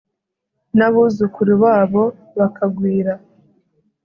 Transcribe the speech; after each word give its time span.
n'abuzukuru 0.77 1.53
babo 1.63 2.03
bakagwira 2.37 3.13